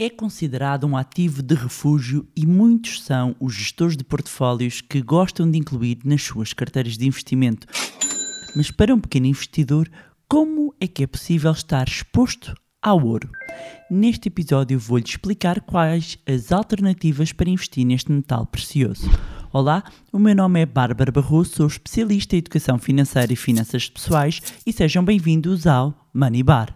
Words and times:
é 0.00 0.08
considerado 0.08 0.86
um 0.86 0.96
ativo 0.96 1.42
de 1.42 1.54
refúgio 1.54 2.26
e 2.34 2.46
muitos 2.46 3.02
são 3.02 3.36
os 3.38 3.52
gestores 3.52 3.98
de 3.98 4.02
portfólios 4.02 4.80
que 4.80 5.02
gostam 5.02 5.48
de 5.48 5.58
incluir 5.58 5.98
nas 6.02 6.22
suas 6.22 6.54
carteiras 6.54 6.96
de 6.96 7.06
investimento. 7.06 7.66
Mas 8.56 8.70
para 8.70 8.94
um 8.94 8.98
pequeno 8.98 9.26
investidor, 9.26 9.90
como 10.26 10.74
é 10.80 10.86
que 10.86 11.02
é 11.02 11.06
possível 11.06 11.52
estar 11.52 11.86
exposto 11.86 12.54
ao 12.80 13.04
ouro? 13.04 13.30
Neste 13.90 14.28
episódio 14.28 14.78
vou-lhe 14.78 15.04
explicar 15.04 15.60
quais 15.60 16.16
as 16.26 16.50
alternativas 16.50 17.30
para 17.30 17.50
investir 17.50 17.84
neste 17.84 18.10
metal 18.10 18.46
precioso. 18.46 19.06
Olá, 19.52 19.84
o 20.10 20.18
meu 20.18 20.34
nome 20.34 20.62
é 20.62 20.66
Bárbara 20.66 21.12
Barroso, 21.12 21.56
sou 21.56 21.66
especialista 21.66 22.36
em 22.36 22.38
educação 22.38 22.78
financeira 22.78 23.34
e 23.34 23.36
finanças 23.36 23.86
pessoais 23.86 24.40
e 24.64 24.72
sejam 24.72 25.04
bem-vindos 25.04 25.66
ao 25.66 26.08
Money 26.14 26.42
Bar. 26.42 26.74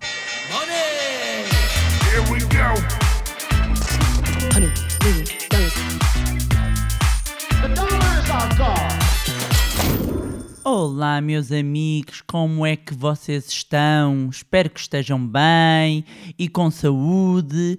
Olá, 10.86 11.18
meus 11.18 11.50
amigos, 11.50 12.20
como 12.20 12.66
é 12.66 12.76
que 12.76 12.92
vocês 12.92 13.48
estão? 13.48 14.28
Espero 14.30 14.68
que 14.68 14.78
estejam 14.78 15.18
bem 15.18 16.04
e 16.38 16.46
com 16.46 16.70
saúde. 16.70 17.78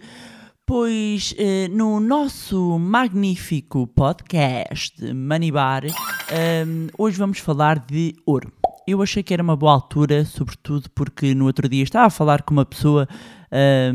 Pois 0.65 1.31
eh, 1.37 1.67
no 1.67 1.99
nosso 1.99 2.79
magnífico 2.79 3.85
podcast 3.85 5.13
Money 5.13 5.51
Bar, 5.51 5.83
eh, 5.85 6.65
hoje 6.97 7.19
vamos 7.19 7.37
falar 7.37 7.77
de 7.77 8.15
ouro. 8.25 8.51
Eu 8.87 9.03
achei 9.03 9.21
que 9.21 9.35
era 9.35 9.43
uma 9.43 9.55
boa 9.55 9.73
altura, 9.73 10.25
sobretudo 10.25 10.89
porque 10.89 11.35
no 11.35 11.45
outro 11.45 11.69
dia 11.69 11.83
estava 11.83 12.07
a 12.07 12.09
falar 12.09 12.41
com 12.41 12.55
uma 12.55 12.65
pessoa 12.65 13.07
eh, 13.51 13.91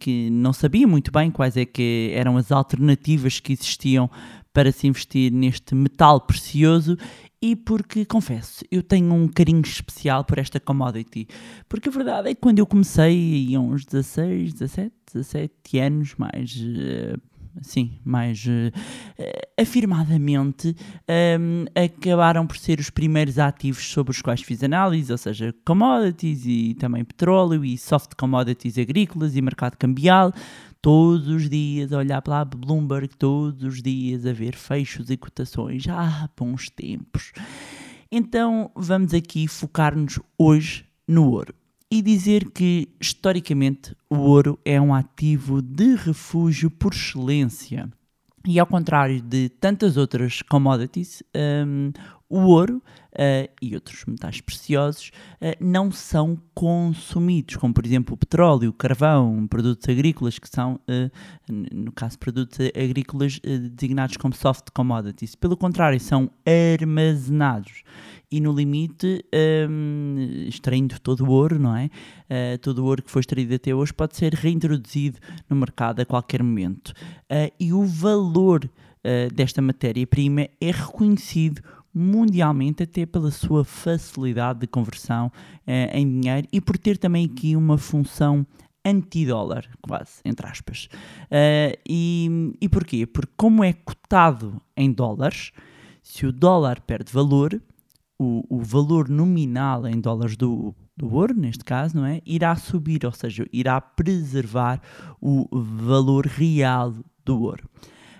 que 0.00 0.30
não 0.30 0.52
sabia 0.52 0.86
muito 0.88 1.12
bem 1.12 1.30
quais 1.30 1.56
é 1.56 1.64
que 1.64 2.10
eram 2.12 2.36
as 2.36 2.50
alternativas 2.50 3.38
que 3.38 3.52
existiam 3.52 4.10
para 4.52 4.72
se 4.72 4.88
investir 4.88 5.32
neste 5.32 5.72
metal 5.72 6.20
precioso 6.20 6.98
e 7.40 7.54
porque, 7.54 8.04
confesso, 8.04 8.64
eu 8.70 8.82
tenho 8.82 9.12
um 9.14 9.28
carinho 9.28 9.60
especial 9.60 10.24
por 10.24 10.38
esta 10.38 10.58
commodity. 10.58 11.28
Porque 11.68 11.88
a 11.88 11.92
verdade 11.92 12.30
é 12.30 12.34
que 12.34 12.40
quando 12.40 12.58
eu 12.58 12.66
comecei, 12.66 13.54
há 13.54 13.60
uns 13.60 13.84
16, 13.84 14.54
17, 14.54 14.94
17 15.12 15.78
anos, 15.78 16.14
mais. 16.16 16.56
Assim, 17.60 17.98
mais 18.04 18.44
uh, 18.44 18.72
afirmadamente, 19.60 20.74
um, 21.40 21.64
acabaram 21.74 22.46
por 22.46 22.56
ser 22.56 22.78
os 22.78 22.90
primeiros 22.90 23.38
ativos 23.38 23.84
sobre 23.90 24.12
os 24.12 24.22
quais 24.22 24.42
fiz 24.42 24.62
análise, 24.62 25.10
ou 25.10 25.18
seja, 25.18 25.54
commodities 25.64 26.44
e 26.46 26.74
também 26.74 27.04
petróleo 27.04 27.64
e 27.64 27.76
soft 27.76 28.14
commodities 28.16 28.78
agrícolas 28.78 29.36
e 29.36 29.42
mercado 29.42 29.76
cambial 29.76 30.32
todos 30.80 31.28
os 31.28 31.48
dias 31.48 31.92
a 31.92 31.98
olhar 31.98 32.22
para 32.22 32.40
a 32.40 32.44
Bloomberg, 32.44 33.08
todos 33.08 33.62
os 33.64 33.82
dias 33.82 34.24
a 34.24 34.32
ver 34.32 34.54
fechos 34.54 35.10
e 35.10 35.16
cotações. 35.16 35.84
Ah, 35.88 36.28
bons 36.36 36.70
tempos. 36.70 37.32
Então 38.10 38.70
vamos 38.74 39.12
aqui 39.12 39.48
focar-nos 39.48 40.20
hoje 40.38 40.86
no 41.06 41.30
ouro 41.30 41.54
e 41.90 42.02
dizer 42.02 42.50
que, 42.50 42.88
historicamente, 43.00 43.96
o 44.10 44.16
ouro 44.16 44.58
é 44.64 44.80
um 44.80 44.94
ativo 44.94 45.62
de 45.62 45.94
refúgio 45.94 46.70
por 46.70 46.92
excelência. 46.92 47.90
E 48.46 48.58
ao 48.58 48.66
contrário 48.66 49.20
de 49.20 49.48
tantas 49.48 49.96
outras 49.96 50.42
commodities, 50.42 51.22
um, 51.66 51.92
o 52.28 52.40
ouro 52.40 52.82
uh, 53.12 53.50
e 53.60 53.74
outros 53.74 54.04
metais 54.06 54.40
preciosos 54.40 55.10
uh, 55.40 55.64
não 55.64 55.90
são 55.90 56.38
consumidos, 56.54 57.56
como 57.56 57.72
por 57.72 57.86
exemplo 57.86 58.14
o 58.14 58.16
petróleo, 58.16 58.70
o 58.70 58.72
carvão, 58.72 59.46
produtos 59.46 59.88
agrícolas, 59.88 60.38
que 60.38 60.48
são, 60.48 60.74
uh, 60.74 61.10
no 61.48 61.92
caso, 61.92 62.18
produtos 62.18 62.58
agrícolas 62.74 63.40
designados 63.72 64.16
como 64.16 64.34
soft 64.34 64.68
commodities. 64.74 65.34
Pelo 65.34 65.56
contrário, 65.56 65.98
são 65.98 66.30
armazenados 66.46 67.82
e 68.30 68.40
no 68.40 68.52
limite, 68.52 69.24
um, 69.70 70.46
extraindo 70.46 71.00
todo 71.00 71.24
o 71.24 71.30
ouro, 71.30 71.58
não 71.58 71.74
é? 71.74 71.86
Uh, 71.86 72.58
todo 72.60 72.80
o 72.80 72.84
ouro 72.84 73.02
que 73.02 73.10
foi 73.10 73.20
extraído 73.20 73.54
até 73.54 73.74
hoje 73.74 73.94
pode 73.94 74.16
ser 74.16 74.34
reintroduzido 74.34 75.18
no 75.48 75.56
mercado 75.56 76.00
a 76.00 76.04
qualquer 76.04 76.42
momento. 76.42 76.88
Uh, 77.30 77.50
e 77.58 77.72
o 77.72 77.84
valor 77.84 78.68
desta 79.32 79.62
matéria-prima 79.62 80.48
é 80.60 80.70
reconhecido 80.70 81.62
mundialmente 81.98 82.82
até 82.82 83.04
pela 83.04 83.30
sua 83.30 83.64
facilidade 83.64 84.60
de 84.60 84.66
conversão 84.66 85.30
em 85.92 86.20
dinheiro 86.20 86.48
e 86.52 86.60
por 86.60 86.78
ter 86.78 86.96
também 86.96 87.26
aqui 87.26 87.56
uma 87.56 87.76
função 87.76 88.46
anti-dólar, 88.84 89.66
quase, 89.82 90.20
entre 90.24 90.46
aspas. 90.46 90.88
e, 91.88 92.52
e 92.60 92.68
porquê? 92.68 93.06
Porque 93.06 93.32
como 93.36 93.62
é 93.62 93.72
cotado 93.72 94.60
em 94.76 94.92
dólares, 94.92 95.52
se 96.02 96.26
o 96.26 96.32
dólar 96.32 96.80
perde 96.80 97.12
valor, 97.12 97.60
o, 98.18 98.44
o 98.48 98.60
valor 98.60 99.08
nominal 99.08 99.86
em 99.86 100.00
dólares 100.00 100.36
do, 100.36 100.74
do 100.96 101.12
ouro, 101.14 101.34
neste 101.34 101.64
caso, 101.64 101.96
não 101.96 102.04
é? 102.04 102.20
Irá 102.26 102.56
subir, 102.56 103.04
ou 103.04 103.12
seja, 103.12 103.46
irá 103.52 103.80
preservar 103.80 104.80
o 105.20 105.46
valor 105.52 106.26
real 106.26 106.94
do 107.24 107.42
ouro. 107.42 107.68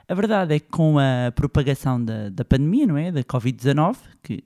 A 0.09 0.15
verdade 0.15 0.55
é 0.55 0.59
que 0.59 0.69
com 0.69 0.99
a 0.99 1.31
propagação 1.33 2.03
da, 2.03 2.31
da 2.31 2.45
pandemia, 2.45 2.87
não 2.87 2.97
é? 2.97 3.13
Da 3.13 3.23
Covid-19, 3.23 3.97
que 4.23 4.43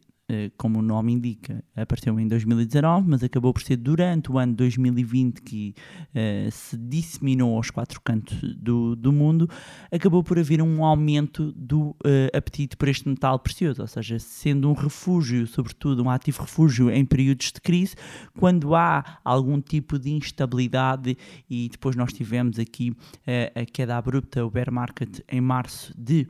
como 0.57 0.79
o 0.79 0.83
nome 0.83 1.13
indica, 1.13 1.65
apareceu 1.75 2.19
em 2.19 2.27
2019, 2.27 3.09
mas 3.09 3.23
acabou 3.23 3.53
por 3.53 3.63
ser 3.63 3.77
durante 3.77 4.31
o 4.31 4.39
ano 4.39 4.55
2020 4.55 5.43
que 5.43 5.75
uh, 6.11 6.51
se 6.51 6.77
disseminou 6.77 7.57
aos 7.57 7.71
quatro 7.71 8.01
cantos 8.01 8.39
do, 8.57 8.97
do 8.97 9.13
mundo, 9.13 9.49
acabou 9.91 10.23
por 10.23 10.39
haver 10.39 10.63
um 10.63 10.85
aumento 10.85 11.53
do 11.53 11.91
uh, 11.91 12.37
apetite 12.37 12.77
por 12.77 12.89
este 12.89 13.09
metal 13.09 13.39
precioso, 13.39 13.83
ou 13.83 13.89
seja, 13.89 14.19
sendo 14.19 14.69
um 14.69 14.75
refúgio, 14.75 15.47
sobretudo 15.47 16.03
um 16.03 16.11
ativo 16.11 16.43
refúgio 16.43 16.91
em 16.91 17.05
períodos 17.05 17.53
de 17.53 17.61
crise, 17.61 17.95
quando 18.39 18.75
há 18.75 19.21
algum 19.25 19.61
tipo 19.61 19.99
de 19.99 20.11
instabilidade, 20.13 21.17
e 21.49 21.69
depois 21.69 21.97
nós 21.97 22.13
tivemos 22.13 22.59
aqui 22.59 22.91
uh, 22.91 23.61
a 23.61 23.65
queda 23.65 23.97
abrupta, 23.97 24.45
o 24.45 24.51
bear 24.51 24.73
market, 24.73 25.21
em 25.29 25.41
março 25.41 25.93
de 25.97 26.29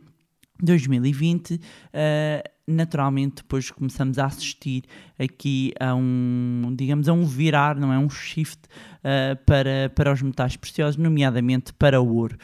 2020, 0.62 1.54
uh, 1.54 1.60
naturalmente 2.66 3.36
depois 3.36 3.70
começamos 3.70 4.18
a 4.18 4.26
assistir 4.26 4.84
aqui 5.18 5.72
a 5.78 5.94
um, 5.94 6.72
digamos, 6.76 7.08
a 7.08 7.12
um 7.12 7.24
virar, 7.24 7.76
não 7.76 7.92
é? 7.92 7.98
Um 7.98 8.08
shift 8.08 8.60
uh, 8.98 9.36
para, 9.44 9.90
para 9.94 10.12
os 10.12 10.22
metais 10.22 10.56
preciosos, 10.56 10.96
nomeadamente 10.96 11.72
para 11.72 12.00
o 12.00 12.14
ouro. 12.14 12.36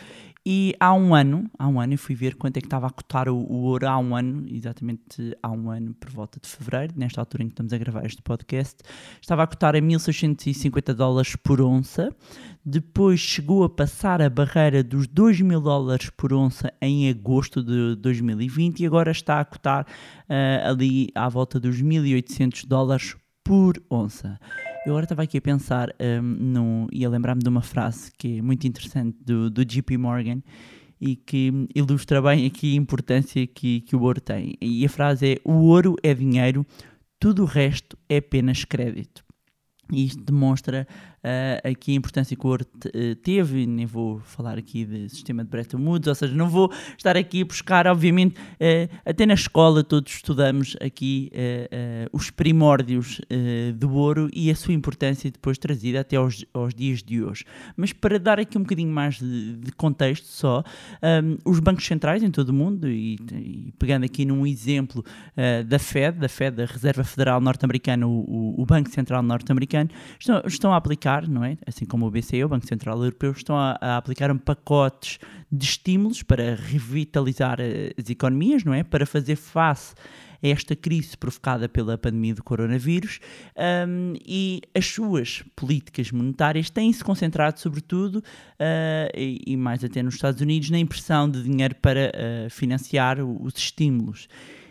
E 0.50 0.74
há 0.80 0.94
um 0.94 1.14
ano, 1.14 1.44
há 1.58 1.68
um 1.68 1.78
ano, 1.78 1.92
eu 1.92 1.98
fui 1.98 2.14
ver 2.14 2.34
quanto 2.34 2.56
é 2.56 2.60
que 2.62 2.66
estava 2.66 2.86
a 2.86 2.90
cotar 2.90 3.28
o, 3.28 3.36
o, 3.36 3.64
ouro 3.64 3.86
há 3.86 3.98
um 3.98 4.16
ano, 4.16 4.46
exatamente 4.48 5.36
há 5.42 5.50
um 5.50 5.70
ano, 5.70 5.92
por 5.92 6.08
volta 6.08 6.40
de 6.40 6.48
fevereiro, 6.48 6.94
nesta 6.96 7.20
altura 7.20 7.42
em 7.42 7.48
que 7.48 7.52
estamos 7.52 7.70
a 7.74 7.76
gravar 7.76 8.06
este 8.06 8.22
podcast, 8.22 8.78
estava 9.20 9.42
a 9.42 9.46
cotar 9.46 9.76
a 9.76 9.80
1650 9.82 10.94
dólares 10.94 11.36
por 11.36 11.60
onça, 11.60 12.16
depois 12.64 13.20
chegou 13.20 13.62
a 13.62 13.68
passar 13.68 14.22
a 14.22 14.30
barreira 14.30 14.82
dos 14.82 15.06
2 15.06 15.42
mil 15.42 15.60
dólares 15.60 16.08
por 16.08 16.32
onça 16.32 16.72
em 16.80 17.10
agosto 17.10 17.62
de 17.62 17.96
2020 17.96 18.80
e 18.80 18.86
agora 18.86 19.10
está 19.10 19.40
a 19.40 19.44
cotar 19.44 19.84
uh, 19.84 20.70
ali 20.70 21.10
à 21.14 21.28
volta 21.28 21.60
dos 21.60 21.78
1800 21.78 22.64
dólares 22.64 23.14
por 23.44 23.74
onça. 23.90 24.40
Eu 24.88 24.94
agora 24.94 25.04
estava 25.04 25.22
aqui 25.22 25.36
a 25.36 25.42
pensar 25.42 25.94
um, 26.00 26.22
no, 26.22 26.88
e 26.90 27.04
a 27.04 27.10
lembrar-me 27.10 27.42
de 27.42 27.48
uma 27.50 27.60
frase 27.60 28.10
que 28.16 28.38
é 28.38 28.42
muito 28.42 28.66
interessante 28.66 29.18
do, 29.22 29.50
do 29.50 29.62
JP 29.62 29.98
Morgan 29.98 30.40
e 30.98 31.14
que 31.14 31.52
ilustra 31.74 32.22
bem 32.22 32.46
aqui 32.46 32.72
a 32.72 32.80
importância 32.80 33.46
que, 33.46 33.82
que 33.82 33.94
o 33.94 34.00
ouro 34.00 34.18
tem. 34.18 34.54
E 34.62 34.86
a 34.86 34.88
frase 34.88 35.34
é: 35.34 35.36
O 35.44 35.66
ouro 35.66 35.94
é 36.02 36.14
dinheiro, 36.14 36.66
tudo 37.20 37.42
o 37.42 37.44
resto 37.44 37.98
é 38.08 38.16
apenas 38.16 38.64
crédito. 38.64 39.22
E 39.92 40.06
isto 40.06 40.22
demonstra 40.22 40.88
uh, 41.18 41.70
aqui 41.70 41.92
a 41.92 41.94
importância 41.94 42.36
que 42.36 42.46
o 42.46 42.48
ouro 42.48 42.64
uh, 42.64 43.14
teve, 43.16 43.66
nem 43.66 43.86
vou 43.86 44.20
falar 44.20 44.58
aqui 44.58 44.84
de 44.84 45.08
sistema 45.08 45.44
de 45.44 45.50
Bretton 45.50 45.78
Woods, 45.78 46.08
ou 46.08 46.14
seja, 46.14 46.34
não 46.34 46.48
vou 46.48 46.72
estar 46.96 47.16
aqui 47.16 47.42
a 47.42 47.44
buscar, 47.44 47.86
obviamente, 47.86 48.38
uh, 48.38 48.98
até 49.04 49.26
na 49.26 49.34
escola 49.34 49.82
todos 49.82 50.12
estudamos 50.12 50.76
aqui 50.80 51.30
os 52.12 52.30
primórdios 52.30 53.20
do 53.76 53.92
ouro 53.92 54.28
e 54.32 54.50
a 54.50 54.56
sua 54.56 54.74
importância 54.74 55.30
depois 55.30 55.58
trazida 55.58 56.00
até 56.00 56.16
aos, 56.16 56.44
aos 56.52 56.74
dias 56.74 57.02
de 57.02 57.22
hoje. 57.22 57.44
Mas 57.76 57.92
para 57.92 58.18
dar 58.18 58.38
aqui 58.38 58.56
um 58.56 58.62
bocadinho 58.62 58.92
mais 58.92 59.18
de, 59.18 59.56
de 59.56 59.72
contexto 59.72 60.26
só, 60.26 60.62
um, 61.02 61.50
os 61.50 61.60
bancos 61.60 61.86
centrais 61.86 62.22
em 62.22 62.30
todo 62.30 62.50
o 62.50 62.52
mundo, 62.52 62.88
e, 62.88 63.18
e 63.32 63.72
pegando 63.78 64.04
aqui 64.04 64.24
num 64.24 64.46
exemplo 64.46 65.04
da 65.66 65.78
Fed, 65.78 66.18
da 66.18 66.28
Fed, 66.28 66.56
da 66.56 66.64
Reserva 66.64 67.04
Federal 67.04 67.40
Norte-Americana, 67.40 68.06
o, 68.06 68.54
o 68.60 68.66
Banco 68.66 68.90
Central 68.90 69.22
Norte-Americano, 69.22 69.90
estão, 70.18 70.42
estão 70.46 70.72
a 70.72 70.76
aplicar 70.76 71.07
aplicar, 71.08 71.28
não 71.28 71.44
é? 71.44 71.56
Assim 71.66 71.84
como 71.84 72.06
o 72.06 72.10
BCE, 72.10 72.44
o 72.44 72.48
Banco 72.48 72.66
Central 72.66 72.98
Europeu, 72.98 73.32
estão 73.32 73.56
a, 73.56 73.78
a 73.80 73.96
aplicar 73.96 74.30
um 74.30 74.38
pacotes 74.38 75.18
de 75.50 75.64
estímulos 75.64 76.22
para 76.22 76.54
revitalizar 76.54 77.58
eh, 77.60 77.92
as 77.98 78.10
economias, 78.10 78.64
não 78.64 78.74
é? 78.74 78.84
Para 78.84 79.06
fazer 79.06 79.36
face 79.36 79.94
a 80.42 80.48
esta 80.48 80.76
crise 80.76 81.16
provocada 81.16 81.68
pela 81.68 81.98
pandemia 81.98 82.34
do 82.34 82.44
coronavírus 82.44 83.18
um, 83.88 84.14
e 84.24 84.60
as 84.72 84.86
suas 84.86 85.42
políticas 85.56 86.12
monetárias 86.12 86.70
têm-se 86.70 87.02
concentrado, 87.02 87.58
sobretudo, 87.58 88.16
uh, 88.16 89.10
e, 89.16 89.42
e, 89.44 89.56
mais 89.56 89.82
até 89.82 90.00
nos 90.00 90.14
Estados 90.14 90.40
Unidos, 90.40 90.70
na 90.70 90.78
impressão 90.78 91.28
de 91.28 91.42
dinheiro 91.42 91.74
para 91.76 92.12
uh, 92.12 92.50
financiar 92.50 93.18
os 93.20 93.54
estímulos. 93.56 94.28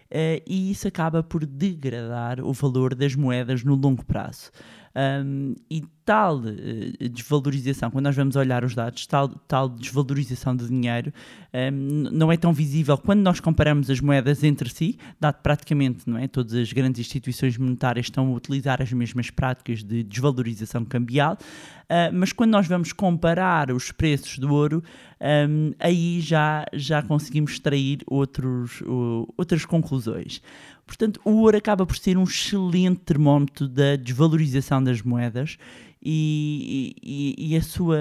Uh, 0.09 0.39
e 0.47 0.71
isso 0.71 0.87
acaba 0.87 1.21
por 1.21 1.45
degradar 1.45 2.39
o 2.39 2.53
valor 2.53 2.95
das 2.95 3.13
moedas 3.13 3.61
no 3.65 3.75
longo 3.75 4.05
prazo. 4.05 4.51
Um, 4.97 5.53
e 5.69 5.83
tal 6.03 6.37
uh, 6.37 7.09
desvalorização, 7.11 7.91
quando 7.91 8.05
nós 8.05 8.15
vamos 8.15 8.35
olhar 8.35 8.63
os 8.63 8.73
dados, 8.73 9.05
tal, 9.05 9.29
tal 9.29 9.69
desvalorização 9.69 10.55
de 10.55 10.67
dinheiro 10.67 11.13
um, 11.53 12.09
não 12.11 12.31
é 12.31 12.37
tão 12.37 12.51
visível 12.51 12.97
quando 12.97 13.19
nós 13.19 13.39
comparamos 13.39 13.91
as 13.91 13.99
moedas 13.99 14.43
entre 14.43 14.69
si, 14.69 14.97
dado 15.19 15.35
praticamente 15.43 16.09
não 16.09 16.17
é, 16.17 16.27
todas 16.27 16.55
as 16.55 16.73
grandes 16.73 16.99
instituições 16.99 17.57
monetárias 17.59 18.07
estão 18.07 18.33
a 18.33 18.35
utilizar 18.35 18.81
as 18.81 18.91
mesmas 18.91 19.29
práticas 19.29 19.83
de 19.83 20.01
desvalorização 20.01 20.83
cambial, 20.83 21.33
uh, 21.33 22.11
mas 22.11 22.33
quando 22.33 22.51
nós 22.51 22.65
vamos 22.65 22.91
comparar 22.91 23.69
os 23.69 23.91
preços 23.91 24.39
do 24.39 24.51
ouro, 24.51 24.83
um, 25.21 25.73
aí 25.79 26.21
já, 26.21 26.65
já 26.73 27.03
conseguimos 27.03 27.51
extrair 27.51 27.99
outros, 28.07 28.81
uh, 28.81 29.31
outras 29.37 29.63
conclusões. 29.63 30.41
Portanto, 30.87 31.19
o 31.23 31.41
ouro 31.41 31.57
acaba 31.57 31.85
por 31.85 31.97
ser 31.97 32.17
um 32.17 32.23
excelente 32.23 33.01
termómetro 33.01 33.67
da 33.67 33.97
desvalorização 33.97 34.81
das 34.81 35.01
moedas 35.01 35.57
e, 36.01 36.95
e, 37.03 37.51
e 37.51 37.55
a, 37.57 37.61
sua, 37.61 37.97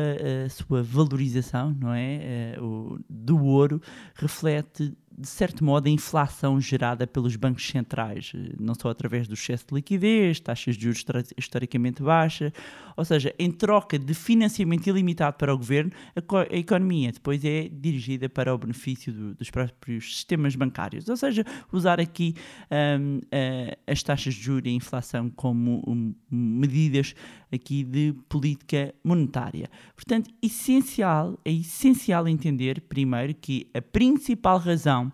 a 0.47 0.49
sua 0.49 0.83
valorização 0.83 1.77
não 1.79 1.93
é? 1.93 2.15
Eh, 2.23 2.59
o, 2.61 2.99
do 3.11 3.43
ouro 3.45 3.83
reflete 4.15 4.97
de 5.19 5.29
certo 5.29 5.65
modo, 5.65 5.87
a 5.87 5.91
inflação 5.91 6.61
gerada 6.61 7.07
pelos 7.07 7.37
bancos 7.37 7.67
centrais, 7.67 8.33
eh, 8.35 8.55
não 8.61 8.75
só 8.75 8.91
através 8.91 9.27
do 9.27 9.33
excesso 9.33 9.65
de 9.69 9.75
liquidez, 9.75 10.41
taxas 10.41 10.77
de 10.77 10.83
juros 10.83 11.05
historicamente 11.39 12.03
baixas, 12.03 12.53
ou 12.97 13.05
seja, 13.05 13.35
em 13.39 13.51
troca 13.51 13.99
de 13.99 14.13
financiamento 14.13 14.87
ilimitado 14.89 15.37
para 15.39 15.55
o 15.55 15.57
governo, 15.57 15.91
a, 16.15 16.57
economia 16.57 17.13
depois 17.13 17.43
é 17.45 17.69
dirigida 17.69 18.29
para 18.29 18.55
o 18.55 18.59
benefício 18.59 19.11
do, 19.13 19.35
dos 19.35 19.51
próprios 19.51 20.17
sistemas 20.17 20.55
bancários, 20.55 21.09
ou 21.09 21.17
seja, 21.17 21.45
usar 21.73 21.99
aqui 21.99 22.35
um, 22.71 23.19
uh, 23.19 23.77
as 23.87 24.03
taxas 24.03 24.35
de 24.35 24.43
juros 24.43 24.67
e 24.67 24.69
a 24.69 24.73
inflação 24.73 25.31
como 25.31 25.83
um, 25.87 26.15
medidas 26.31 27.15
aqui 27.51 27.85
de 27.85 28.15
política 28.29 28.95
monetária. 29.03 29.71
Portanto, 29.95 30.31
essencial, 30.43 31.39
é 31.45 31.53
essencial 31.53 32.29
entender 32.29 32.83
primeiro 32.83 33.35
que 33.35 33.71
a 33.73 33.81
principal 33.81 34.59
razão 34.59 35.06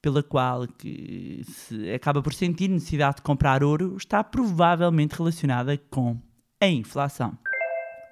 pela 0.00 0.22
qual 0.22 0.66
que 0.66 1.42
se 1.44 1.90
acaba 1.92 2.22
por 2.22 2.32
sentir 2.32 2.68
necessidade 2.68 3.16
de 3.16 3.22
comprar 3.22 3.64
ouro 3.64 3.96
está 3.96 4.22
provavelmente 4.22 5.16
relacionada 5.16 5.76
com 5.90 6.20
a 6.60 6.66
inflação. 6.66 7.36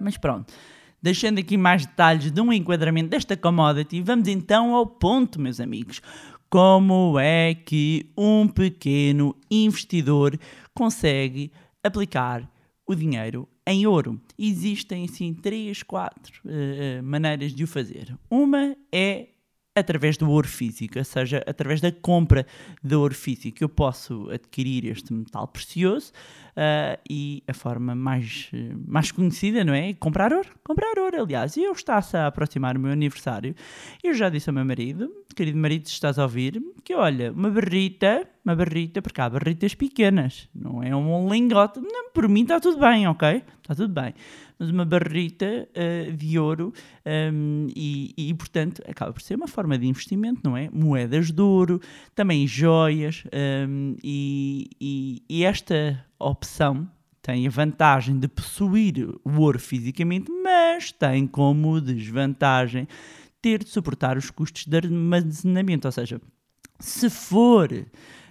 Mas 0.00 0.16
pronto, 0.16 0.52
deixando 1.00 1.38
aqui 1.38 1.56
mais 1.56 1.86
detalhes 1.86 2.30
de 2.30 2.40
um 2.40 2.52
enquadramento 2.52 3.10
desta 3.10 3.36
commodity, 3.36 4.02
vamos 4.02 4.28
então 4.28 4.74
ao 4.74 4.86
ponto, 4.86 5.40
meus 5.40 5.60
amigos. 5.60 6.00
Como 6.50 7.18
é 7.18 7.54
que 7.54 8.12
um 8.16 8.46
pequeno 8.46 9.34
investidor 9.50 10.38
consegue 10.74 11.52
aplicar 11.82 12.48
o 12.86 12.94
dinheiro 12.94 13.48
em 13.66 13.86
ouro? 13.86 14.20
Existem 14.38 15.04
assim 15.04 15.34
três, 15.34 15.82
quatro 15.82 16.40
uh, 16.44 17.02
maneiras 17.02 17.52
de 17.52 17.64
o 17.64 17.66
fazer. 17.66 18.16
Uma 18.30 18.76
é 18.92 19.28
através 19.76 20.16
do 20.16 20.30
ouro 20.30 20.48
físico, 20.48 20.98
ou 20.98 21.04
seja, 21.04 21.44
através 21.46 21.82
da 21.82 21.92
compra 21.92 22.46
de 22.82 22.94
ouro 22.94 23.14
físico, 23.14 23.62
eu 23.62 23.68
posso 23.68 24.28
adquirir 24.30 24.86
este 24.86 25.12
metal 25.12 25.46
precioso 25.46 26.12
uh, 26.56 26.98
e 27.08 27.42
a 27.46 27.52
forma 27.52 27.94
mais, 27.94 28.50
mais 28.86 29.12
conhecida, 29.12 29.62
não 29.62 29.74
é? 29.74 29.92
Comprar 29.92 30.32
ouro. 30.32 30.48
Comprar 30.64 30.98
ouro, 30.98 31.22
aliás. 31.22 31.56
E 31.56 31.62
eu 31.62 31.72
está-se 31.72 32.16
a 32.16 32.26
aproximar 32.26 32.76
o 32.76 32.80
meu 32.80 32.90
aniversário. 32.90 33.54
Eu 34.02 34.14
já 34.14 34.30
disse 34.30 34.48
ao 34.48 34.54
meu 34.54 34.64
marido, 34.64 35.12
querido 35.34 35.58
marido, 35.58 35.86
se 35.86 35.92
estás 35.92 36.18
a 36.18 36.22
ouvir, 36.22 36.62
que 36.82 36.94
olha, 36.94 37.30
uma 37.30 37.50
barrita, 37.50 38.26
uma 38.46 38.56
barrita, 38.56 39.02
porque 39.02 39.20
há 39.20 39.28
barritas 39.28 39.74
pequenas, 39.74 40.48
não 40.54 40.82
é 40.82 40.94
um 40.94 41.28
lingote. 41.28 41.80
Não, 41.80 42.10
por 42.12 42.28
mim 42.28 42.42
está 42.42 42.60
tudo 42.60 42.78
bem, 42.78 43.06
ok? 43.08 43.42
Está 43.62 43.74
tudo 43.74 43.92
bem 43.92 44.14
mas 44.58 44.70
uma 44.70 44.84
barrita 44.84 45.68
uh, 45.76 46.12
de 46.12 46.38
ouro 46.38 46.72
um, 47.04 47.66
e, 47.74 48.14
e, 48.16 48.34
portanto, 48.34 48.82
acaba 48.88 49.12
por 49.12 49.20
ser 49.20 49.34
uma 49.34 49.46
forma 49.46 49.78
de 49.78 49.86
investimento, 49.86 50.40
não 50.42 50.56
é? 50.56 50.70
Moedas 50.72 51.30
de 51.30 51.42
ouro, 51.42 51.80
também 52.14 52.46
joias 52.46 53.24
um, 53.68 53.96
e, 54.02 54.70
e, 54.80 55.22
e 55.28 55.44
esta 55.44 56.04
opção 56.18 56.88
tem 57.20 57.46
a 57.46 57.50
vantagem 57.50 58.18
de 58.18 58.28
possuir 58.28 59.08
o 59.24 59.40
ouro 59.40 59.58
fisicamente, 59.58 60.30
mas 60.30 60.92
tem 60.92 61.26
como 61.26 61.80
desvantagem 61.80 62.86
ter 63.42 63.62
de 63.62 63.68
suportar 63.68 64.16
os 64.16 64.30
custos 64.30 64.64
de 64.64 64.76
armazenamento. 64.76 65.88
Ou 65.88 65.92
seja, 65.92 66.20
se 66.78 67.10
for 67.10 67.68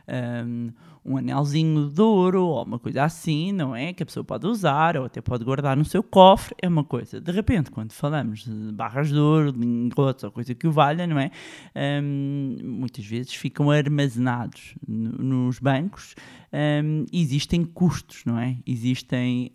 um, 0.07 0.71
um 1.03 1.17
anelzinho 1.17 1.89
de 1.89 2.01
ouro 2.01 2.43
ou 2.43 2.63
uma 2.63 2.79
coisa 2.79 3.03
assim, 3.03 3.51
não 3.51 3.75
é? 3.75 3.93
Que 3.93 4.03
a 4.03 4.05
pessoa 4.05 4.23
pode 4.23 4.47
usar 4.47 4.97
ou 4.97 5.05
até 5.05 5.21
pode 5.21 5.43
guardar 5.43 5.77
no 5.77 5.85
seu 5.85 6.01
cofre, 6.01 6.55
é 6.61 6.67
uma 6.67 6.83
coisa. 6.83 7.21
De 7.21 7.31
repente, 7.31 7.69
quando 7.69 7.91
falamos 7.91 8.43
de 8.43 8.71
barras 8.71 9.09
de 9.09 9.17
ouro, 9.17 9.51
lingotes 9.51 10.23
ou 10.23 10.31
coisa 10.31 10.55
que 10.55 10.67
o 10.67 10.71
valha, 10.71 11.05
não 11.05 11.19
é? 11.19 11.31
Um, 11.75 12.57
muitas 12.63 13.05
vezes 13.05 13.33
ficam 13.33 13.69
armazenados 13.69 14.75
nos 14.87 15.59
bancos. 15.59 16.15
Um, 16.51 17.05
existem 17.11 17.63
custos, 17.63 18.23
não 18.25 18.39
é? 18.39 18.57
Existem 18.65 19.51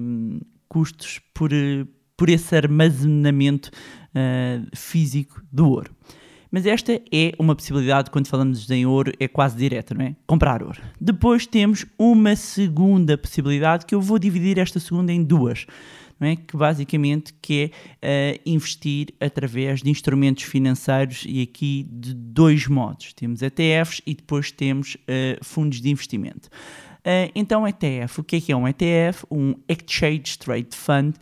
um, 0.00 0.40
custos 0.68 1.20
por, 1.32 1.50
por 2.16 2.28
esse 2.28 2.54
armazenamento 2.54 3.70
uh, 4.10 4.76
físico 4.76 5.42
do 5.52 5.68
ouro. 5.68 5.94
Mas 6.54 6.66
esta 6.66 7.02
é 7.10 7.32
uma 7.36 7.56
possibilidade, 7.56 8.12
quando 8.12 8.28
falamos 8.28 8.70
em 8.70 8.86
ouro, 8.86 9.12
é 9.18 9.26
quase 9.26 9.56
direta, 9.56 9.92
não 9.92 10.04
é? 10.04 10.14
Comprar 10.24 10.62
ouro. 10.62 10.80
Depois 11.00 11.48
temos 11.48 11.84
uma 11.98 12.36
segunda 12.36 13.18
possibilidade, 13.18 13.84
que 13.84 13.92
eu 13.92 14.00
vou 14.00 14.20
dividir 14.20 14.56
esta 14.58 14.78
segunda 14.78 15.12
em 15.12 15.20
duas. 15.20 15.66
Não 16.20 16.28
é? 16.28 16.36
Que 16.36 16.56
basicamente 16.56 17.34
que 17.42 17.72
é 18.00 18.36
uh, 18.36 18.40
investir 18.46 19.08
através 19.18 19.82
de 19.82 19.90
instrumentos 19.90 20.44
financeiros 20.44 21.24
e 21.26 21.42
aqui 21.42 21.88
de 21.90 22.14
dois 22.14 22.68
modos. 22.68 23.12
Temos 23.14 23.42
ETFs 23.42 24.00
e 24.06 24.14
depois 24.14 24.52
temos 24.52 24.94
uh, 24.94 25.44
fundos 25.44 25.80
de 25.80 25.90
investimento. 25.90 26.48
Uh, 27.00 27.34
então, 27.34 27.66
ETF, 27.66 28.20
o 28.20 28.22
que 28.22 28.36
é 28.36 28.40
que 28.40 28.52
é 28.52 28.56
um 28.56 28.68
ETF? 28.68 29.26
Um 29.28 29.56
Exchange 29.68 30.38
Trade 30.38 30.68
Fund 30.70 31.16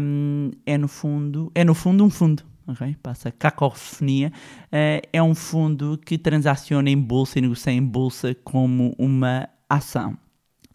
um, 0.00 0.52
é 0.64 0.78
no 0.78 0.88
fundo 0.88 1.52
é 1.54 1.62
no 1.64 1.74
fundo 1.74 2.02
um 2.02 2.08
fundo 2.08 2.44
okay? 2.66 2.96
passa 3.02 3.30
cacofonia, 3.30 4.32
uh, 4.66 5.06
é 5.12 5.22
um 5.22 5.34
fundo 5.34 5.98
que 6.04 6.18
transaciona 6.18 6.90
em 6.90 6.98
bolsa 6.98 7.38
e 7.38 7.42
negocia 7.42 7.72
em 7.72 7.82
bolsa 7.82 8.34
como 8.44 8.94
uma 8.98 9.48
ação. 9.68 10.16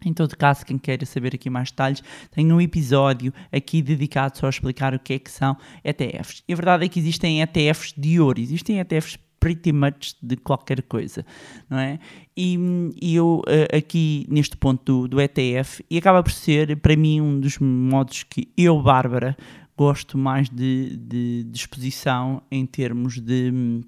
Em 0.04 0.14
todo 0.14 0.36
caso, 0.36 0.64
quem 0.64 0.78
queira 0.78 1.04
saber 1.04 1.34
aqui 1.34 1.50
mais 1.50 1.70
detalhes, 1.70 2.02
tem 2.30 2.50
um 2.50 2.60
episódio 2.60 3.32
aqui 3.52 3.82
dedicado 3.82 4.38
só 4.38 4.46
a 4.46 4.50
explicar 4.50 4.94
o 4.94 4.98
que 4.98 5.14
é 5.14 5.18
que 5.18 5.30
são 5.30 5.56
ETFs. 5.84 6.42
E 6.48 6.52
a 6.52 6.56
verdade 6.56 6.86
é 6.86 6.88
que 6.88 6.98
existem 6.98 7.42
ETFs 7.42 7.92
de 7.96 8.18
ouro, 8.18 8.40
existem 8.40 8.80
ETFs 8.80 9.18
pretty 9.38 9.72
much 9.72 10.16
de 10.22 10.36
qualquer 10.36 10.82
coisa, 10.82 11.24
não 11.68 11.78
é? 11.78 11.98
E, 12.36 12.58
e 13.00 13.14
eu 13.14 13.42
uh, 13.46 13.76
aqui 13.76 14.26
neste 14.28 14.56
ponto 14.56 14.84
do, 14.84 15.08
do, 15.08 15.20
ETF, 15.20 15.84
e 15.90 15.96
acaba 15.96 16.22
por 16.22 16.30
ser 16.30 16.76
para 16.76 16.94
mim 16.94 17.20
um 17.20 17.40
dos 17.40 17.58
modos 17.58 18.22
que 18.22 18.52
eu, 18.56 18.80
Bárbara, 18.80 19.36
gosto 19.80 20.18
mais 20.18 20.50
de, 20.50 20.94
de, 20.94 21.44
de 21.44 21.58
exposição 21.58 22.42
em 22.50 22.66
termos 22.66 23.18
de 23.18 23.80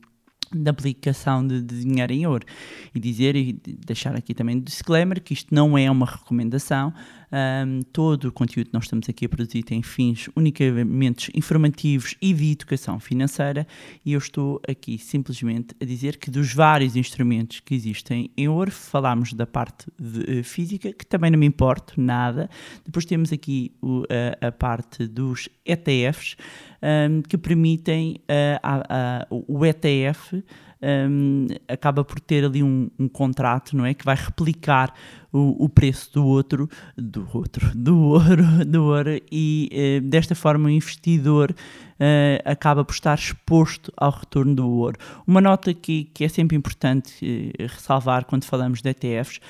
da 0.51 0.71
aplicação 0.71 1.47
de, 1.47 1.61
de, 1.63 1.81
dinheiro 1.81 2.13
em 2.13 2.27
ouro. 2.27 2.47
E 2.95 3.01
dizer 3.01 3.37
e 3.37 3.53
deixar 3.53 4.15
aqui 4.15 4.33
também 4.35 4.57
um 4.57 4.61
disclaimer 4.61 5.21
que 5.21 5.35
isto 5.35 5.55
não 5.55 5.77
é 5.77 5.91
uma 5.91 6.07
recomendação. 6.07 6.95
Um, 7.33 7.81
todo 7.81 8.29
o 8.29 8.33
conteúdo 8.33 8.67
que 8.67 8.75
nós 8.75 8.85
estamos 8.85 9.09
aqui 9.09 9.25
a 9.25 9.29
produzir 9.29 9.63
tem 9.63 9.83
fins 9.83 10.29
unicamente 10.37 11.33
informativos 11.35 12.15
e 12.21 12.35
de 12.35 12.53
educação 12.53 13.01
financeira 13.01 13.67
e 14.05 14.13
eu 14.13 14.19
estou 14.19 14.61
aqui 14.69 14.99
simplesmente 14.99 15.75
a 15.81 15.85
dizer 15.87 16.19
que 16.19 16.31
dos 16.31 16.53
vários 16.53 16.95
instrumentos 16.95 17.61
que 17.61 17.75
existem 17.75 18.31
em 18.37 18.49
ouro, 18.49 18.71
falámos 18.71 19.33
da 19.33 19.47
parte 19.47 19.87
de, 19.99 20.41
uh, 20.41 20.45
física, 20.45 20.93
que 20.93 21.07
também 21.07 21.31
não 21.31 21.39
me 21.39 21.47
importa 21.47 21.95
nada. 21.97 22.51
Depois 22.85 23.07
temos 23.07 23.33
aqui 23.33 23.73
o, 23.81 24.03
a, 24.43 24.49
a 24.49 24.53
parte 24.53 25.07
dos 25.07 25.49
ETFs, 25.65 26.37
um, 26.83 27.23
que 27.23 27.39
permitem 27.39 28.17
uh, 28.23 28.61
a, 28.63 29.23
a, 29.23 29.27
o 29.31 29.65
ETF 29.65 30.45
um, 30.83 31.47
acaba 31.69 32.05
por 32.05 32.19
ter 32.19 32.45
ali 32.45 32.63
um, 32.63 32.91
um, 32.99 33.09
contrato, 33.09 33.77
não 33.77 33.87
é? 33.87 33.95
Que 33.95 34.05
vai 34.05 34.17
replicar 34.17 34.93
o, 35.33 35.65
o, 35.65 35.69
preço 35.69 36.13
do 36.13 36.27
outro, 36.27 36.69
do 36.97 37.27
outro, 37.33 37.71
do 37.75 37.99
ouro, 37.99 38.45
do 38.67 38.85
ouro 38.85 39.21
e 39.31 39.71
uh, 39.73 40.09
desta 40.09 40.35
forma 40.35 40.67
o 40.67 40.71
investidor 40.71 41.53
uh, 41.53 42.43
acaba 42.45 42.85
por 42.85 42.93
estar 42.93 43.15
exposto 43.17 43.93
ao 43.97 44.11
retorno 44.11 44.55
do 44.55 44.69
ouro. 44.69 44.99
Uma 45.27 45.41
nota 45.41 45.73
que, 45.73 46.05
que 46.13 46.25
é 46.25 46.29
sempre 46.29 46.57
importante 46.57 47.25
uh, 47.25 47.63
ressalvar 47.63 48.25
quando 48.25 48.45
falamos 48.45 48.83
de 48.83 48.91
ETFs 48.91 49.41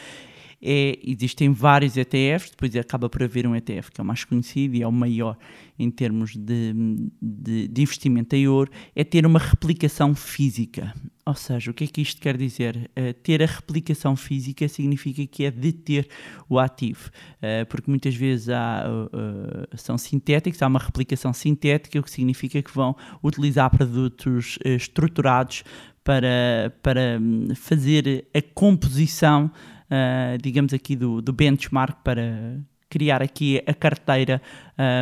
é, 0.63 0.99
existem 1.03 1.53
vários 1.53 1.97
ETFs, 1.97 2.51
depois 2.51 2.77
acaba 2.77 3.09
por 3.11 3.23
haver 3.23 3.47
um 3.47 3.57
ETF 3.57 3.91
que 3.91 4.01
é 4.01 4.05
o 4.05 4.07
mais 4.07 4.25
conhecido 4.25 4.77
e 4.77 4.83
é 4.83 4.87
o 4.87 4.93
maior 4.93 5.37
em 5.79 5.91
termos 5.91 6.37
de, 6.37 6.73
de, 7.21 7.67
de, 7.67 7.83
investimento 7.83 8.37
em 8.37 8.47
ouro, 8.47 8.71
é 8.95 9.03
ter 9.03 9.27
uma 9.27 9.41
replicação 9.41 10.15
física. 10.15 10.95
Ou 11.27 11.35
seja, 11.35 11.71
o 11.71 11.75
que 11.75 11.85
é 11.85 11.87
que 11.87 12.01
isto 12.01 12.21
quer 12.21 12.37
dizer? 12.37 12.91
Uh, 12.97 13.13
ter 13.15 13.43
a 13.43 13.47
replicação 13.47 14.15
física 14.15 14.69
significa 14.69 15.27
que 15.27 15.45
é 15.45 15.51
deter 15.51 16.09
o 16.49 16.59
ativo, 16.59 17.11
uh, 17.39 17.67
porque 17.69 17.91
muitas 17.91 18.15
vezes 18.15 18.49
há, 18.49 18.85
uh, 18.87 19.77
são 19.77 19.99
sintéticos, 19.99 20.63
há 20.63 20.67
uma 20.69 20.79
replicação 20.79 21.33
sintética, 21.33 21.99
o 21.99 22.03
que 22.03 22.11
significa 22.11 22.63
que 22.63 22.73
vão 22.73 22.95
utilizar 23.23 23.71
produtos 23.71 24.59
estruturados 24.65 25.65
para, 26.05 26.73
para 26.83 27.19
hum, 27.21 27.49
fazer 27.55 28.27
a 28.35 28.43
composição 28.55 29.51
uh, 29.93 30.39
digamos 30.41 30.73
aqui, 30.73 30.97
do, 30.97 31.21
do 31.21 31.33
benchmark 31.33 31.99
para 32.03 32.59
criar 32.89 33.23
aqui 33.23 33.63
a 33.67 33.75
carteira 33.75 34.41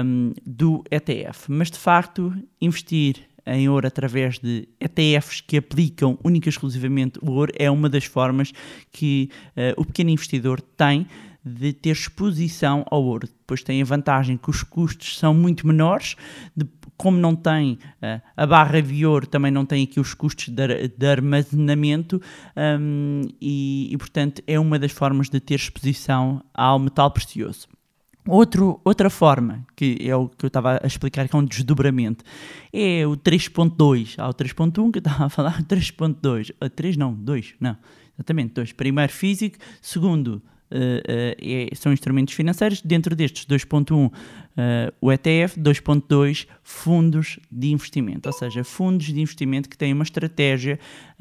um, 0.05 0.33
do 0.45 0.85
ETF. 0.91 1.51
Mas 1.51 1.71
de 1.71 1.79
facto, 1.79 2.33
investir 2.61 3.29
em 3.47 3.69
ouro 3.69 3.87
através 3.87 4.39
de 4.39 4.69
ETFs 4.79 5.41
que 5.41 5.57
aplicam 5.57 6.19
única 6.23 6.49
e 6.49 6.51
exclusivamente 6.51 7.19
o 7.23 7.33
ouro 7.33 7.53
é 7.59 7.71
uma 7.71 7.89
das 7.89 8.05
formas 8.05 8.53
que 8.93 9.31
uh, 9.57 9.81
o 9.81 9.85
pequeno 9.85 10.11
investidor 10.11 10.61
tem 10.61 11.07
de 11.45 11.73
ter 11.73 11.91
exposição 11.91 12.85
ao 12.91 13.03
ouro. 13.03 13.27
Depois 13.27 13.63
tem 13.63 13.81
a 13.81 13.85
vantagem 13.85 14.37
que 14.37 14.51
os 14.51 14.63
custos 14.63 15.19
são 15.19 15.33
muito 15.33 15.67
menores, 15.67 16.15
de, 16.55 16.67
como 17.01 17.17
não 17.17 17.35
tem 17.35 17.79
uh, 18.03 18.21
a 18.37 18.47
barra 18.47 18.83
de 18.83 19.07
ouro, 19.07 19.27
também 19.27 19.51
não 19.51 19.65
tem 19.65 19.85
aqui 19.85 19.99
os 19.99 20.13
custos 20.13 20.51
de, 20.51 20.89
de 20.89 21.07
armazenamento 21.07 22.21
um, 22.79 23.23
e, 23.41 23.89
e, 23.91 23.97
portanto, 23.97 24.43
é 24.47 24.61
uma 24.61 24.79
das 24.79 24.93
formas 24.93 25.31
de 25.31 25.41
ter 25.41 25.55
exposição 25.55 26.45
ao 26.53 26.79
metal 26.79 27.11
precioso. 27.11 27.67
Outro, 28.29 28.83
outra 28.85 29.09
forma, 29.09 29.65
que 29.75 29.97
é 30.03 30.15
o 30.15 30.29
que 30.29 30.45
eu 30.45 30.49
estava 30.49 30.79
a 30.83 30.87
explicar, 30.87 31.27
que 31.27 31.35
é 31.35 31.39
um 31.39 31.45
desdobramento, 31.45 32.23
é 32.71 33.07
o 33.07 33.17
3.2. 33.17 34.17
Há 34.19 34.29
o 34.29 34.35
3.1 34.35 34.91
que 34.91 34.99
eu 34.99 35.01
estava 35.01 35.25
a 35.25 35.29
falar, 35.31 35.63
3.2. 35.65 36.51
3 36.77 36.99
não, 36.99 37.15
2, 37.15 37.55
não, 37.59 37.79
exatamente, 38.15 38.53
2. 38.53 38.73
Primeiro 38.73 39.11
físico, 39.11 39.57
segundo 39.81 40.43
Uh, 40.71 41.35
é, 41.41 41.69
são 41.75 41.93
instrumentos 41.93 42.35
financeiros. 42.35 42.81
Dentro 42.81 43.17
destes 43.17 43.45
2.1, 43.45 44.07
uh, 44.07 44.13
o 45.01 45.13
ETF, 45.13 45.59
2.2, 45.59 46.47
fundos 46.63 47.39
de 47.51 47.73
investimento, 47.73 48.29
ou 48.29 48.33
seja, 48.33 48.63
fundos 48.63 49.07
de 49.07 49.21
investimento 49.21 49.69
que 49.69 49.77
têm 49.77 49.93
uma 49.93 50.05
estratégia 50.05 50.79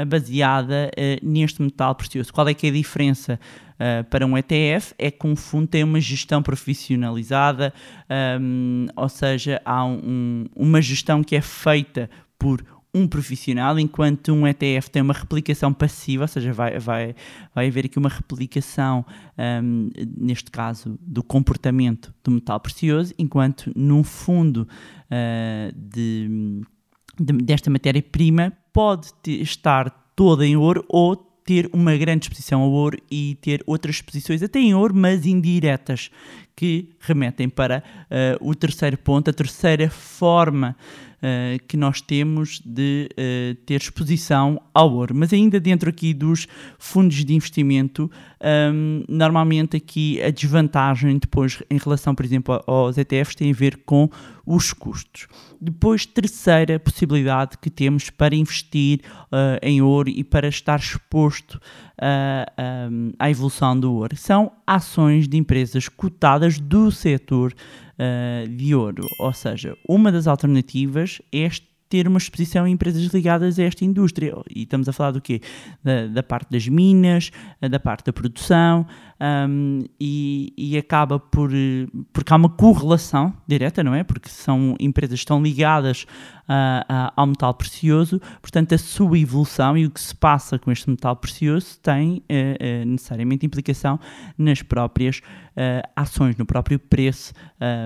baseada 0.08 0.92
neste 1.22 1.62
metal 1.62 1.96
precioso. 1.96 2.32
Qual 2.32 2.48
é 2.48 2.54
que 2.54 2.68
é 2.68 2.70
a 2.70 2.74
diferença? 2.74 3.40
Uh, 3.80 4.04
para 4.10 4.26
um 4.26 4.38
ETF 4.38 4.94
é 4.98 5.10
que 5.10 5.26
um 5.26 5.38
fundo 5.38 5.66
tem 5.66 5.86
uma 5.86 6.02
gestão 6.02 6.44
profissionalizada, 6.44 7.74
um, 8.42 8.88
ou 8.94 9.08
seja, 9.08 9.62
há 9.64 9.86
um, 9.86 10.48
uma 10.54 10.82
gestão 10.82 11.24
que 11.24 11.34
é 11.34 11.40
feita 11.40 12.10
por 12.38 12.62
um 12.94 13.08
profissional, 13.08 13.78
enquanto 13.78 14.34
um 14.34 14.48
ETF 14.48 14.90
tem 14.90 15.02
uma 15.02 15.14
replicação 15.14 15.72
passiva, 15.72 16.24
ou 16.24 16.28
seja, 16.28 16.52
vai, 16.52 16.80
vai, 16.80 17.16
vai 17.54 17.68
haver 17.68 17.86
aqui 17.86 18.00
uma 18.00 18.10
replicação, 18.10 19.06
um, 19.64 19.90
neste 20.18 20.50
caso, 20.50 20.98
do 21.02 21.22
comportamento 21.22 22.14
do 22.24 22.32
metal 22.32 22.60
precioso, 22.60 23.14
enquanto 23.18 23.72
num 23.76 24.04
fundo 24.04 24.68
uh, 25.06 25.76
de, 25.76 26.62
de, 27.20 27.34
desta 27.44 27.70
matéria-prima 27.70 28.54
pode 28.74 29.14
ter, 29.16 29.42
estar 29.42 29.90
toda 30.16 30.46
em 30.46 30.58
ouro 30.58 30.84
ou 30.90 31.16
ter 31.16 31.70
uma 31.74 31.96
grande 31.96 32.26
exposição 32.26 32.62
ao 32.62 32.72
ouro 32.72 32.98
e 33.10 33.38
ter 33.42 33.64
outras 33.66 33.96
exposições 33.96 34.44
até 34.44 34.60
em 34.60 34.74
ouro, 34.74 34.96
mas 34.96 35.26
indiretas, 35.26 36.12
que 36.56 36.90
remetem 37.00 37.48
para 37.48 37.84
uh, 38.42 38.50
o 38.50 38.54
terceiro 38.54 38.98
ponto, 38.98 39.30
a 39.30 39.34
terceira 39.34 39.90
forma 39.90 40.76
uh, 41.20 41.60
que 41.68 41.78
nós 41.78 42.02
temos 42.02 42.62
de 42.66 43.10
uh, 43.12 43.56
ter 43.66 43.82
exposição 43.82 44.62
ao 44.74 44.92
ouro. 44.92 45.14
Mas 45.16 45.34
ainda 45.34 45.60
dentro 45.60 45.90
aqui 45.90 46.14
dos 46.14 46.48
fundos 46.78 47.24
de 47.24 47.34
investimento, 47.34 48.10
um, 48.74 49.04
normalmente 49.08 49.78
aqui 49.78 50.22
a 50.22 50.30
desvantagem 50.30 51.18
depois 51.18 51.62
em 51.70 51.78
relação, 51.78 52.16
por 52.16 52.26
exemplo, 52.26 52.64
aos 52.66 52.98
ETFs 52.98 53.36
tem 53.36 53.52
a 53.52 53.56
ver 53.56 53.78
com 53.86 54.10
os 54.46 54.74
custos. 54.74 55.28
Depois, 55.62 56.06
terceira 56.06 56.80
possibilidade 56.80 57.58
que 57.58 57.70
temos 57.70 58.10
para 58.10 58.36
investir 58.36 59.02
uh, 59.26 59.60
em 59.62 59.82
ouro 59.82 60.10
e 60.10 60.24
para 60.24 60.48
estar 60.48 60.80
exposto 60.80 61.60
à 63.20 63.30
evolução 63.30 63.78
do 63.78 63.92
ouro 63.92 64.16
são 64.16 64.54
ações 64.66 65.28
de 65.28 65.36
empresas 65.36 65.90
cotadas 65.90 66.58
do 66.58 66.90
setor 66.90 67.54
uh, 68.00 68.48
de 68.48 68.74
ouro. 68.74 69.06
Ou 69.20 69.34
seja, 69.34 69.76
uma 69.88 70.12
das 70.12 70.28
alternativas 70.28 71.22
é 71.32 71.50
ter 71.90 72.08
uma 72.08 72.18
exposição 72.18 72.68
em 72.68 72.74
empresas 72.74 73.04
ligadas 73.14 73.58
a 73.58 73.64
esta 73.64 73.84
indústria. 73.84 74.34
E 74.54 74.64
estamos 74.64 74.88
a 74.88 74.94
falar 74.94 75.12
do 75.12 75.22
quê? 75.22 75.42
Da, 75.84 76.08
da 76.08 76.24
parte 76.24 76.52
das 76.52 76.68
minas, 76.68 77.32
da 77.60 77.80
parte 77.80 78.06
da 78.06 78.14
produção, 78.14 78.86
um, 79.22 79.80
e, 80.00 80.54
e, 80.58 80.78
acaba 80.78 81.20
por. 81.20 81.52
porque 82.14 82.32
há 82.32 82.38
uma 82.38 82.50
correlação 82.50 83.34
direta, 83.46 83.84
não 83.84 83.94
é? 83.94 84.02
Porque 84.02 84.30
são 84.30 84.76
empresas 84.80 85.20
que 85.20 85.24
estão 85.24 85.44
ligadas 85.44 86.06
uh, 86.48 86.82
uh, 86.90 87.12
ao 87.16 87.28
metal 87.28 87.54
precioso, 87.54 88.22
portanto, 88.42 88.74
a 88.74 88.78
sua 88.78 89.20
evolução 89.20 89.78
e 89.78 89.86
o 89.86 89.92
que 89.92 90.00
se 90.00 90.16
passa 90.16 90.58
com 90.58 90.72
este 90.72 90.90
metal 90.90 91.18
precioso 91.18 91.78
tem 91.82 92.24
uh, 92.30 92.86
necessariamente 92.86 93.46
implicação 93.46 94.00
nas 94.38 94.62
próprias 94.62 95.22
ações, 95.94 96.38
no 96.38 96.46
próprio 96.46 96.80
preço 96.80 97.34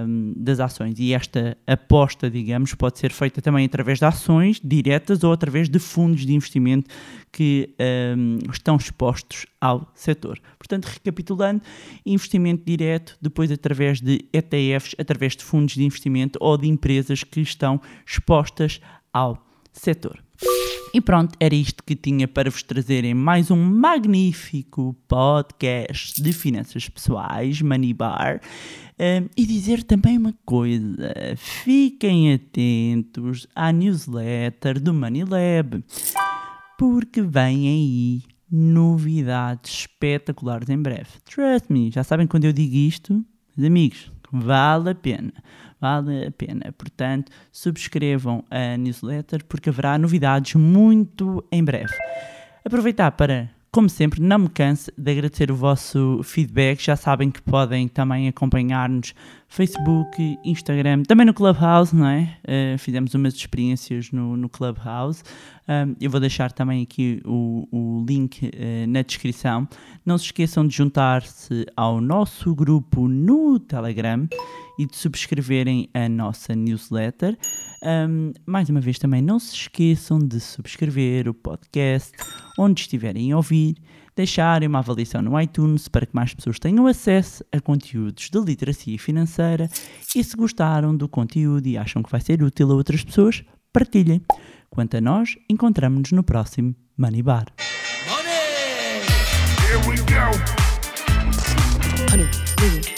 um, 0.06 0.32
das 0.38 0.60
ações. 0.60 1.00
E 1.00 1.12
esta 1.12 1.58
aposta, 1.66 2.30
digamos, 2.30 2.76
pode 2.76 3.00
ser 3.00 3.12
feita 3.12 3.42
também 3.42 3.66
através 3.66 3.93
de 4.00 4.06
ações 4.06 4.60
diretas 4.64 5.24
ou 5.24 5.32
através 5.32 5.70
de 5.70 5.80
fundos 5.80 6.26
de 6.26 6.34
investimento 6.34 6.90
que 7.32 7.74
um, 8.18 8.38
estão 8.52 8.76
expostos 8.76 9.46
ao 9.60 9.92
setor. 9.96 10.40
Portanto, 10.58 10.86
recapitulando, 10.86 11.62
investimento 12.06 12.64
direto, 12.66 13.18
depois 13.22 13.52
através 13.52 14.00
de 14.02 14.26
ETFs, 14.32 14.96
através 15.00 15.36
de 15.36 15.44
fundos 15.44 15.76
de 15.76 15.84
investimento 15.84 16.38
ou 16.42 16.58
de 16.58 16.68
empresas 16.68 17.24
que 17.24 17.42
estão 17.42 17.82
expostas 18.06 18.80
ao 19.12 19.46
setor. 19.72 20.24
E 20.94 21.02
pronto, 21.02 21.36
era 21.40 21.56
isto 21.56 21.84
que 21.84 21.96
tinha 21.96 22.28
para 22.28 22.52
vos 22.52 22.62
trazer 22.62 23.04
em 23.04 23.16
mais 23.16 23.50
um 23.50 23.58
magnífico 23.58 24.96
podcast 25.08 26.22
de 26.22 26.32
finanças 26.32 26.88
pessoais, 26.88 27.62
Money 27.62 27.94
Bar. 27.94 28.40
Um, 29.00 29.28
e 29.36 29.46
dizer 29.46 29.84
também 29.84 30.18
uma 30.18 30.36
coisa: 30.46 31.14
fiquem 31.36 32.34
atentos 32.34 33.48
à 33.56 33.72
newsletter 33.72 34.80
do 34.80 34.94
Money 34.94 35.24
Lab 35.24 35.84
porque 36.78 37.22
vem 37.22 37.68
aí 37.68 38.22
novidades 38.52 39.80
espetaculares 39.80 40.70
em 40.70 40.78
breve. 40.78 41.10
Trust 41.26 41.72
me, 41.72 41.90
já 41.90 42.04
sabem 42.04 42.28
quando 42.28 42.46
eu 42.46 42.54
digo 42.54 42.76
isto, 42.76 43.14
meus 43.56 43.68
amigos, 43.68 44.12
vale 44.32 44.92
a 44.92 44.96
pena. 44.96 45.34
Vale 45.84 46.28
a 46.28 46.32
pena. 46.32 46.72
Portanto, 46.78 47.30
subscrevam 47.52 48.42
a 48.50 48.78
newsletter 48.78 49.44
porque 49.44 49.68
haverá 49.68 49.98
novidades 49.98 50.56
muito 50.56 51.44
em 51.52 51.62
breve. 51.62 51.94
Aproveitar 52.63 53.12
para 53.12 53.50
como 53.74 53.90
sempre, 53.90 54.22
não 54.22 54.38
me 54.38 54.50
canso 54.50 54.92
de 54.96 55.12
agradecer 55.12 55.50
o 55.50 55.56
vosso 55.56 56.22
feedback. 56.24 56.80
Já 56.80 56.96
sabem 56.96 57.32
que 57.32 57.42
podem 57.42 57.88
também 57.88 58.28
acompanhar-nos 58.28 59.16
Facebook, 59.48 60.38
Instagram, 60.46 61.02
também 61.02 61.25
no 61.25 61.34
Clubhouse, 61.34 61.94
não 61.96 62.08
é? 62.08 62.38
Uh, 62.44 62.78
fizemos 62.78 63.16
umas 63.16 63.34
experiências 63.34 64.12
no, 64.12 64.38
no 64.38 64.48
Clubhouse. 64.48 65.24
Um, 65.68 65.96
eu 66.00 66.12
vou 66.12 66.20
deixar 66.20 66.52
também 66.52 66.84
aqui 66.84 67.20
o, 67.25 67.68
o 67.72 68.06
link 68.08 68.46
uh, 68.46 68.88
na 68.88 69.02
descrição. 69.02 69.68
Não 70.06 70.20
se 70.20 70.25
esqueçam 70.25 70.68
de 70.68 70.78
juntar-se 70.78 71.66
ao 71.75 72.00
nosso 72.00 72.54
grupo 72.54 73.08
no 73.08 73.60
Telegram 73.60 74.28
e 74.77 74.86
de 74.86 74.96
subscreverem 74.96 75.89
a 75.94 76.08
nossa 76.10 76.56
newsletter. 76.56 77.38
Um, 77.84 78.32
mais 78.46 78.70
uma 78.70 78.80
vez, 78.80 78.98
também 78.98 79.22
não 79.22 79.39
se 79.39 79.53
esqueçam 79.53 80.20
de 80.20 80.39
subscrever 80.39 81.27
o 81.27 81.34
podcast 81.34 82.12
onde 82.58 82.82
estiverem 82.82 83.32
a 83.32 83.38
ouvir, 83.38 83.75
deixarem 84.15 84.68
uma 84.68 84.80
avaliação 84.80 85.22
no 85.22 85.39
iTunes 85.39 85.88
para 85.88 86.06
que 86.06 86.15
mais 86.15 86.34
pessoas 86.34 86.60
tenham 86.60 86.88
acesso 86.88 87.44
a 87.51 87.60
conteúdos 87.60 88.30
de 88.30 88.39
literacia 88.39 88.98
financeira 88.98 89.70
e 90.15 90.24
se 90.24 90.36
gostaram 90.36 90.96
do 90.96 91.10
conteúdo 91.10 91.68
e 91.68 91.77
acham 91.77 92.03
que 92.03 92.12
vai 92.12 92.22
ser 92.22 92.44
útil 92.44 92.72
a 92.72 92.75
outras 92.75 93.03
pessoas, 93.03 93.44
partilhem. 93.72 94.22
Quanto 94.70 94.98
a 94.98 95.01
nós, 95.01 95.36
encontramos-nos 95.50 96.12
no 96.12 96.24
próximo 96.24 96.75
Money 96.98 97.22
Bar. 97.22 97.46
Here 99.65 99.80
we 99.88 99.98
go. 99.98 100.63
honey, 102.13 102.93